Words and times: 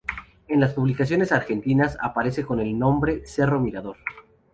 En 0.47 0.61
publicaciones 0.73 1.31
argentinas 1.31 1.95
aparece 2.01 2.43
con 2.43 2.59
el 2.59 2.75
nombre 2.79 3.21
Cerro 3.23 3.59
Mirador. 3.59 3.97